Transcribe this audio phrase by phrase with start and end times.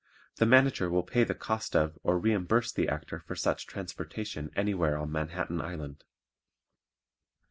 [0.37, 4.97] The Manager will pay the cost of or reimburse the Actor for such transportation anywhere
[4.97, 6.03] on Manhattan Island.